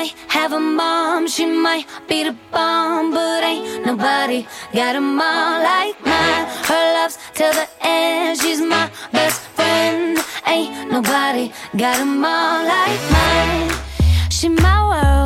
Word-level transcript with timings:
might 0.00 0.14
have 0.28 0.52
a 0.52 0.60
mom, 0.60 1.28
she 1.28 1.44
might 1.44 1.84
be 2.08 2.24
the 2.24 2.34
bomb, 2.50 3.10
but 3.10 3.44
ain't 3.44 3.84
nobody 3.84 4.46
got 4.72 4.96
a 4.96 5.00
mom 5.00 5.62
like 5.62 5.96
mine. 6.06 6.46
Her 6.70 6.84
love's 6.96 7.18
till 7.34 7.52
the 7.52 7.68
end, 7.82 8.40
she's 8.40 8.62
my 8.62 8.90
best 9.12 9.40
friend. 9.56 10.18
Ain't 10.46 10.90
nobody 10.90 11.52
got 11.76 12.00
a 12.00 12.06
mom 12.06 12.66
like 12.74 13.02
mine. 13.16 13.70
She 14.30 14.48
my 14.48 14.78
world. 14.90 15.19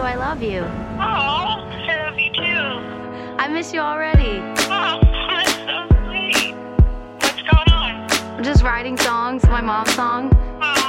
you. 0.00 0.06
I 0.06 0.14
love 0.14 0.42
you. 0.42 0.60
Oh, 0.60 0.98
I 0.98 2.08
love 2.08 2.18
you 2.18 2.32
too. 2.32 3.36
I 3.38 3.48
miss 3.48 3.72
you 3.72 3.80
already. 3.80 4.40
Oh, 4.70 5.00
that's 5.28 5.52
so 5.54 5.86
sweet. 6.06 6.54
What's 7.20 7.42
going 7.42 7.70
on? 7.70 8.10
I'm 8.36 8.42
just 8.42 8.62
writing 8.62 8.96
songs, 8.96 9.44
my 9.44 9.60
mom's 9.60 9.92
song. 9.94 10.30
Oh. 10.62 10.79